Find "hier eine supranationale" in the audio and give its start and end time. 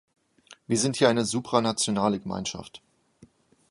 0.97-2.19